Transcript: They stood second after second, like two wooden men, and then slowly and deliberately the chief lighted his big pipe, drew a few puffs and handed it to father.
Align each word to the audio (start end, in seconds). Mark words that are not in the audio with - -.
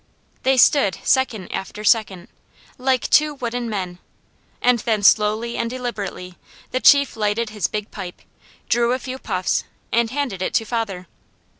They 0.41 0.57
stood 0.57 0.97
second 1.03 1.51
after 1.53 1.83
second, 1.83 2.29
like 2.79 3.07
two 3.11 3.35
wooden 3.35 3.69
men, 3.69 3.99
and 4.59 4.79
then 4.79 5.03
slowly 5.03 5.57
and 5.57 5.69
deliberately 5.69 6.39
the 6.71 6.79
chief 6.79 7.15
lighted 7.15 7.51
his 7.51 7.67
big 7.67 7.91
pipe, 7.91 8.23
drew 8.67 8.93
a 8.93 8.97
few 8.97 9.19
puffs 9.19 9.63
and 9.91 10.09
handed 10.09 10.41
it 10.41 10.55
to 10.55 10.65
father. 10.65 11.05